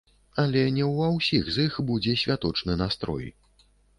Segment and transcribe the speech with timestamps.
[0.43, 3.31] Але не ўва ўсіх з іх будзе святочны настрой.